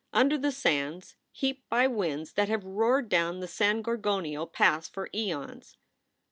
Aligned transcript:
under 0.13 0.35
the 0.35 0.51
sands 0.51 1.15
heaped 1.31 1.69
by 1.69 1.85
winds 1.85 2.33
that 2.33 2.47
have 2.49 2.63
roared 2.65 3.07
down 3.07 3.45
San 3.45 3.83
Gorgonio 3.83 4.47
Pass 4.47 4.89
for 4.89 5.09
asons. 5.13 5.75